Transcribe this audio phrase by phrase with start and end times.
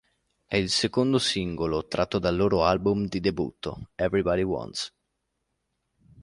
[0.47, 4.91] E' il secondo singolo tratto dal loro album di debutto "Everybody Wants".